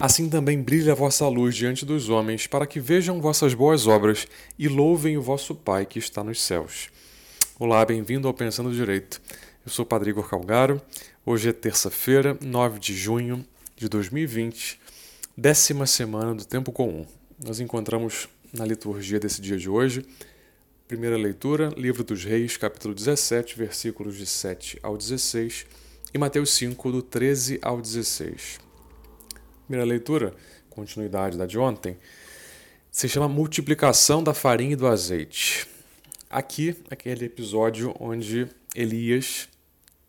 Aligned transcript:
Assim 0.00 0.28
também 0.30 0.62
brilha 0.62 0.92
a 0.92 0.94
vossa 0.94 1.26
luz 1.26 1.56
diante 1.56 1.84
dos 1.84 2.08
homens, 2.08 2.46
para 2.46 2.68
que 2.68 2.78
vejam 2.78 3.20
vossas 3.20 3.52
boas 3.52 3.88
obras 3.88 4.28
e 4.56 4.68
louvem 4.68 5.18
o 5.18 5.22
vosso 5.22 5.56
Pai 5.56 5.84
que 5.84 5.98
está 5.98 6.22
nos 6.22 6.40
céus. 6.40 6.88
Olá, 7.58 7.84
bem-vindo 7.84 8.28
ao 8.28 8.32
Pensando 8.32 8.72
Direito. 8.72 9.20
Eu 9.66 9.72
sou 9.72 9.84
o 9.84 9.86
Padre 9.86 10.10
Igor 10.10 10.28
Calgaro. 10.28 10.80
Hoje 11.26 11.48
é 11.48 11.52
terça-feira, 11.52 12.38
9 12.40 12.78
de 12.78 12.94
junho 12.94 13.44
de 13.74 13.88
2020, 13.88 14.78
décima 15.36 15.84
semana 15.84 16.32
do 16.32 16.44
Tempo 16.44 16.70
Comum. 16.70 17.04
Nós 17.44 17.58
encontramos 17.58 18.28
na 18.52 18.64
liturgia 18.64 19.18
desse 19.18 19.40
dia 19.40 19.56
de 19.56 19.68
hoje 19.68 20.04
Primeira 20.86 21.16
leitura, 21.16 21.70
Livro 21.76 22.04
dos 22.04 22.24
Reis, 22.24 22.56
capítulo 22.56 22.94
17, 22.94 23.58
versículos 23.58 24.16
de 24.16 24.26
7 24.26 24.78
ao 24.80 24.96
16, 24.96 25.66
e 26.14 26.18
Mateus 26.18 26.54
5, 26.54 26.92
do 26.92 27.02
13 27.02 27.58
ao 27.60 27.82
16. 27.82 28.67
Primeira 29.68 29.86
leitura, 29.86 30.34
continuidade 30.70 31.36
da 31.36 31.44
de 31.44 31.58
ontem, 31.58 31.98
se 32.90 33.06
chama 33.06 33.28
Multiplicação 33.28 34.24
da 34.24 34.32
farinha 34.32 34.72
e 34.72 34.76
do 34.76 34.86
azeite. 34.86 35.68
Aqui, 36.30 36.74
aquele 36.90 37.26
episódio 37.26 37.94
onde 38.00 38.48
Elias 38.74 39.46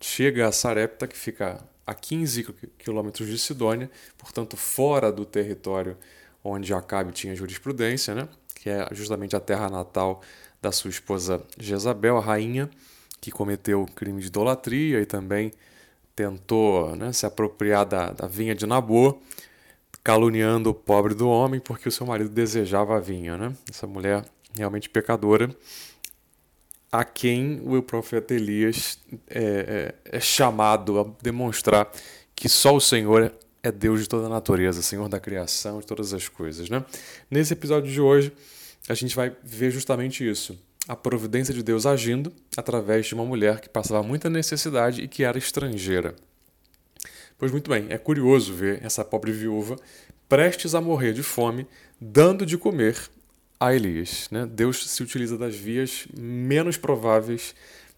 chega 0.00 0.48
a 0.48 0.52
Sarepta, 0.52 1.06
que 1.06 1.14
fica 1.14 1.62
a 1.86 1.92
15 1.92 2.44
quilômetros 2.78 3.28
de 3.28 3.38
Sidônia, 3.38 3.90
portanto 4.16 4.56
fora 4.56 5.12
do 5.12 5.26
território 5.26 5.94
onde 6.42 6.72
Acabe 6.72 7.12
tinha 7.12 7.36
jurisprudência, 7.36 8.14
né? 8.14 8.30
que 8.54 8.70
é 8.70 8.88
justamente 8.92 9.36
a 9.36 9.40
terra 9.40 9.68
natal 9.68 10.22
da 10.62 10.72
sua 10.72 10.88
esposa 10.88 11.44
Jezabel, 11.58 12.16
a 12.16 12.20
rainha, 12.22 12.70
que 13.20 13.30
cometeu 13.30 13.84
crime 13.94 14.22
de 14.22 14.28
idolatria 14.28 15.02
e 15.02 15.04
também 15.04 15.52
tentou 16.16 16.96
né, 16.96 17.12
se 17.12 17.26
apropriar 17.26 17.84
da, 17.84 18.10
da 18.10 18.26
vinha 18.26 18.54
de 18.54 18.66
Nabô, 18.66 19.20
caluniando 20.02 20.70
o 20.70 20.74
pobre 20.74 21.14
do 21.14 21.28
homem 21.28 21.60
porque 21.60 21.88
o 21.88 21.92
seu 21.92 22.06
marido 22.06 22.30
desejava 22.30 22.96
a 22.96 23.00
vinha. 23.00 23.36
Né? 23.36 23.52
Essa 23.68 23.86
mulher 23.86 24.24
realmente 24.56 24.88
pecadora, 24.88 25.50
a 26.90 27.04
quem 27.04 27.60
o 27.64 27.80
profeta 27.82 28.34
Elias 28.34 28.98
é, 29.28 29.94
é, 30.04 30.16
é 30.16 30.20
chamado 30.20 31.00
a 31.00 31.06
demonstrar 31.22 31.90
que 32.34 32.48
só 32.48 32.74
o 32.74 32.80
Senhor 32.80 33.32
é 33.62 33.70
Deus 33.70 34.00
de 34.00 34.08
toda 34.08 34.26
a 34.26 34.28
natureza, 34.28 34.82
Senhor 34.82 35.08
da 35.08 35.20
criação, 35.20 35.80
de 35.80 35.86
todas 35.86 36.12
as 36.12 36.28
coisas. 36.28 36.68
Né? 36.68 36.84
Nesse 37.30 37.52
episódio 37.52 37.92
de 37.92 38.00
hoje, 38.00 38.32
a 38.88 38.94
gente 38.94 39.14
vai 39.14 39.32
ver 39.42 39.70
justamente 39.70 40.28
isso. 40.28 40.58
A 40.88 40.96
providência 40.96 41.54
de 41.54 41.62
Deus 41.62 41.86
agindo 41.86 42.32
através 42.56 43.06
de 43.06 43.14
uma 43.14 43.24
mulher 43.24 43.60
que 43.60 43.68
passava 43.68 44.02
muita 44.02 44.30
necessidade 44.30 45.02
e 45.02 45.08
que 45.08 45.22
era 45.22 45.38
estrangeira. 45.38 46.14
Pois 47.40 47.50
muito 47.50 47.70
bem, 47.70 47.86
é 47.88 47.96
curioso 47.96 48.52
ver 48.52 48.84
essa 48.84 49.02
pobre 49.02 49.32
viúva 49.32 49.76
prestes 50.28 50.74
a 50.74 50.80
morrer 50.80 51.14
de 51.14 51.22
fome, 51.22 51.66
dando 51.98 52.44
de 52.44 52.58
comer 52.58 52.94
a 53.58 53.74
Elias. 53.74 54.28
Né? 54.30 54.44
Deus 54.44 54.86
se 54.90 55.02
utiliza 55.02 55.38
das 55.38 55.56
vias 55.56 56.06
menos 56.14 56.76
prováveis 56.76 57.54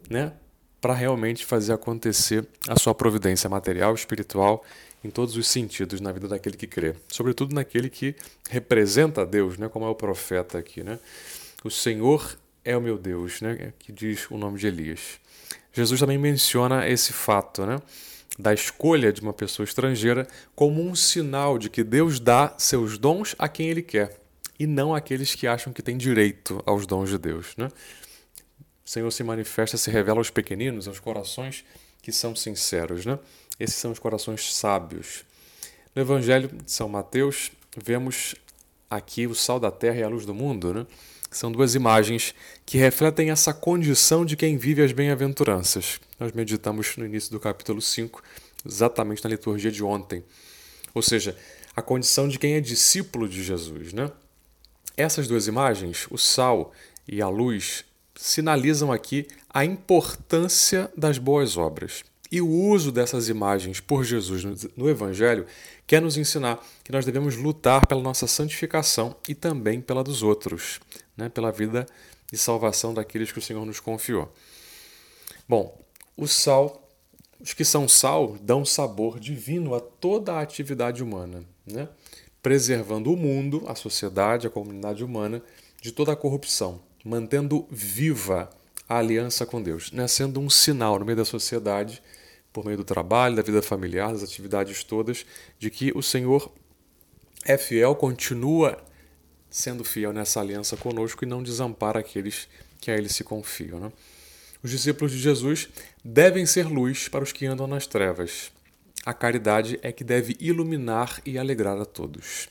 né, 0.09 0.33
para 0.81 0.95
realmente 0.95 1.45
fazer 1.45 1.73
acontecer 1.73 2.47
a 2.69 2.79
sua 2.79 2.95
providência 2.95 3.51
material, 3.51 3.93
espiritual 3.97 4.65
em 5.03 5.11
todos 5.11 5.37
os 5.37 5.49
sentidos 5.49 6.01
na 6.01 6.13
vida 6.13 6.29
daquele 6.29 6.57
que 6.57 6.69
crê, 6.69 6.95
sobretudo 7.09 7.53
naquele 7.53 7.91
que 7.91 8.15
representa 8.49 9.23
a 9.23 9.25
Deus, 9.25 9.59
né, 9.59 9.69
como 9.69 9.85
é 9.85 9.89
o 9.89 9.95
profeta 9.97 10.57
aqui, 10.57 10.85
né? 10.85 11.01
O 11.65 11.71
Senhor 11.71 12.39
é 12.65 12.77
o 12.77 12.81
meu 12.81 12.97
Deus, 12.97 13.41
né, 13.41 13.73
que 13.81 13.91
diz 13.91 14.31
o 14.31 14.39
nome 14.39 14.61
de 14.61 14.69
Elias. 14.69 15.21
Jesus 15.73 15.99
também 15.99 16.17
menciona 16.17 16.89
esse 16.89 17.13
fato, 17.13 17.67
né, 17.67 17.83
da 18.39 18.53
escolha 18.53 19.13
de 19.13 19.21
uma 19.21 19.33
pessoa 19.33 19.65
estrangeira 19.65 20.27
como 20.55 20.83
um 20.83 20.95
sinal 20.95 21.59
de 21.59 21.69
que 21.69 21.85
Deus 21.85 22.19
dá 22.19 22.55
seus 22.59 22.99
dons 22.99 23.35
a 23.39 23.49
quem 23.49 23.69
ele 23.69 23.83
quer 23.83 24.19
e 24.59 24.67
não 24.67 24.95
àqueles 24.95 25.35
que 25.35 25.47
acham 25.47 25.73
que 25.73 25.83
têm 25.83 25.97
direito 25.97 26.63
aos 26.65 26.87
dons 26.87 27.11
de 27.11 27.19
Deus, 27.19 27.57
né? 27.57 27.69
O 28.85 28.89
Senhor 28.89 29.11
se 29.11 29.25
manifesta, 29.25 29.77
se 29.77 29.91
revela 29.91 30.19
aos 30.19 30.31
pequeninos, 30.31 30.87
aos 30.89 31.01
corações 31.01 31.65
que 32.01 32.13
são 32.13 32.35
sinceros, 32.35 33.07
né? 33.07 33.19
Esses 33.59 33.77
são 33.77 33.93
os 33.93 33.99
corações 33.99 34.55
sábios. 34.55 35.25
No 35.95 36.03
Evangelho 36.03 36.49
de 36.49 36.71
São 36.71 36.89
Mateus, 36.89 37.53
vemos 37.77 38.35
aqui 38.91 39.27
o 39.27 39.35
sal 39.35 39.61
da 39.61 39.71
terra 39.71 39.97
e 39.97 40.03
a 40.03 40.09
luz 40.09 40.27
do 40.27 40.35
mundo, 40.35 40.75
né? 40.75 40.87
São 41.33 41.51
duas 41.51 41.75
imagens 41.75 42.35
que 42.67 42.77
refletem 42.77 43.31
essa 43.31 43.55
condição 43.55 44.23
de 44.23 44.37
quem 44.37 44.59
vive 44.59 44.83
as 44.83 44.93
bem-aventuranças. 44.93 45.99
Nós 46.21 46.31
meditamos 46.33 46.95
no 46.99 47.07
início 47.07 47.31
do 47.31 47.41
capítulo 47.41 47.81
5, 47.81 48.23
exatamente 48.67 49.25
na 49.25 49.31
liturgia 49.31 49.71
de 49.71 49.83
ontem. 49.83 50.23
Ou 50.93 51.01
seja, 51.01 51.35
a 51.75 51.81
condição 51.81 52.29
de 52.29 52.39
quem 52.39 52.53
é 52.55 52.61
discípulo 52.61 53.27
de 53.27 53.43
Jesus, 53.43 53.95
né? 53.95 54.11
Essas 54.95 55.27
duas 55.27 55.47
imagens, 55.47 56.07
o 56.11 56.19
sal 56.19 56.71
e 57.09 57.23
a 57.23 57.29
luz, 57.31 57.83
sinalizam 58.15 58.93
aqui 58.93 59.27
a 59.49 59.65
importância 59.65 60.93
das 60.95 61.17
boas 61.17 61.57
obras. 61.57 62.05
E 62.31 62.43
o 62.43 62.49
uso 62.49 62.93
dessas 62.93 63.29
imagens 63.29 63.81
por 63.81 64.05
Jesus 64.05 64.45
no 64.77 64.89
Evangelho 64.89 65.47
quer 65.87 66.01
nos 66.01 66.17
ensinar 66.17 66.63
que 66.85 66.93
nós 66.93 67.05
devemos 67.05 67.37
lutar 67.37 67.87
pela 67.87 68.03
nossa 68.03 68.27
santificação 68.27 69.17
e 69.29 69.35
também 69.35 69.81
pela 69.81 70.03
dos 70.03 70.23
outros, 70.23 70.81
né? 71.17 71.29
pela 71.29 71.51
vida 71.51 71.87
e 72.33 72.37
salvação 72.37 72.95
daqueles 72.95 73.31
que 73.31 73.39
o 73.39 73.43
Senhor 73.43 73.65
nos 73.65 73.81
confiou. 73.81 74.33
Bom, 75.49 75.79
o 76.17 76.27
sal, 76.27 76.89
os 77.41 77.53
que 77.53 77.65
são 77.65 77.87
sal, 77.87 78.37
dão 78.41 78.65
sabor 78.65 79.19
divino 79.19 79.75
a 79.75 79.81
toda 79.81 80.35
a 80.35 80.41
atividade 80.41 81.03
humana, 81.03 81.45
né? 81.67 81.89
preservando 82.43 83.13
o 83.13 83.17
mundo, 83.17 83.63
a 83.67 83.75
sociedade, 83.75 84.47
a 84.47 84.51
comunidade 84.51 85.05
humana 85.05 85.43
de 85.81 85.93
toda 85.93 86.13
a 86.13 86.17
corrupção, 86.17 86.81
mantendo 87.05 87.67
viva 87.71 88.51
a 88.89 88.99
aliança 88.99 89.45
com 89.47 89.63
Deus, 89.63 89.93
né? 89.93 90.09
sendo 90.09 90.41
um 90.41 90.51
sinal 90.51 90.99
no 90.99 91.05
meio 91.05 91.17
da 91.17 91.25
sociedade 91.25 92.03
por 92.53 92.65
meio 92.65 92.77
do 92.77 92.85
trabalho, 92.85 93.37
da 93.37 93.43
vida 93.43 93.63
familiar, 93.63 94.13
das 94.13 94.23
atividades 94.23 94.85
todas, 94.85 95.25
de 95.59 95.71
que 95.71 95.91
o 95.97 96.03
Senhor 96.03 96.53
é 97.45 97.57
fiel, 97.57 97.95
continua 97.95 98.79
sendo 99.53 99.85
fiel 99.85 100.13
nessa 100.13 100.41
aliança 100.41 100.77
conosco 100.77 101.25
e 101.25 101.29
não 101.29 101.43
desampara 101.43 102.01
aqueles 102.01 102.49
que 102.81 102.91
a 102.91 102.97
Ele 102.97 103.09
se 103.09 103.23
confiam. 103.23 103.79
Né? 103.79 103.93
Os 104.63 104.71
discípulos 104.71 105.13
de 105.13 105.19
Jesus 105.19 105.69
devem 106.03 106.47
ser 106.47 106.67
luz 106.67 107.07
para 107.07 107.23
os 107.23 107.31
que 107.31 107.47
andam 107.47 107.67
nas 107.67 107.87
trevas. 107.87 108.51
A 109.05 109.13
caridade 109.13 109.79
é 109.83 109.93
que 109.93 110.03
deve 110.03 110.37
iluminar 110.41 111.21
e 111.27 111.39
alegrar 111.39 111.79
a 111.79 111.85
todos. 111.85 112.49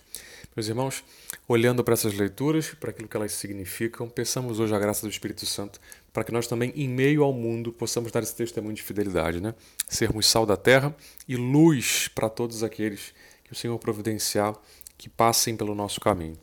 Meus 0.56 0.68
irmãos, 0.68 1.04
olhando 1.48 1.84
para 1.84 1.94
essas 1.94 2.14
leituras, 2.14 2.74
para 2.80 2.90
aquilo 2.90 3.08
que 3.08 3.16
elas 3.16 3.32
significam, 3.32 4.08
peçamos 4.10 4.60
hoje 4.60 4.76
a 4.76 4.80
graça 4.80 5.02
do 5.02 5.10
Espírito 5.10 5.46
Santo 5.46 5.80
para 6.14 6.26
que 6.26 6.32
nós 6.32 6.46
também, 6.46 6.74
em 6.76 6.90
meio 6.90 7.24
ao 7.24 7.32
mundo, 7.32 7.72
possamos 7.72 8.12
dar 8.12 8.22
esse 8.22 8.36
testemunho 8.36 8.76
de 8.76 8.84
fidelidade, 8.84 9.40
né? 9.40 9.56
Sermos 9.88 10.28
sal 10.28 10.46
da 10.46 10.58
terra 10.58 10.94
e 11.28 11.38
luz 11.38 12.10
para 12.10 12.30
todos 12.30 12.64
aqueles 12.64 13.14
que 13.46 13.54
o 13.54 13.56
Senhor 13.56 13.80
providenciar 13.80 14.54
que 14.98 15.08
passem 15.10 15.56
pelo 15.56 15.74
nosso 15.74 16.02
caminho. 16.02 16.38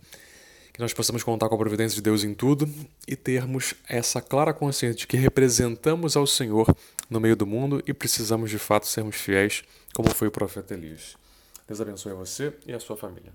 Que 0.79 0.83
nós 0.83 0.95
possamos 0.95 1.25
contar 1.25 1.49
com 1.49 1.57
a 1.57 1.59
providência 1.59 1.97
de 1.97 2.03
Deus 2.03 2.23
em 2.23 2.33
tudo 2.33 2.73
e 3.05 3.17
termos 3.17 3.75
essa 3.89 4.23
clara 4.23 4.55
consciência 4.55 4.95
de 4.95 5.09
que 5.09 5.17
representamos 5.17 6.17
ao 6.17 6.25
Senhor 6.25 6.73
no 7.11 7.19
meio 7.19 7.35
do 7.35 7.45
mundo 7.45 7.83
e 7.85 7.93
precisamos 7.93 8.49
de 8.49 8.61
fato 8.61 8.87
sermos 8.87 9.17
fiéis, 9.17 9.65
como 9.93 10.09
foi 10.15 10.29
o 10.29 10.31
profeta 10.31 10.75
Elias. 10.75 11.17
Deus 11.67 11.81
abençoe 11.81 12.13
você 12.13 12.53
e 12.65 12.73
a 12.73 12.79
sua 12.79 12.97
família. 12.97 13.33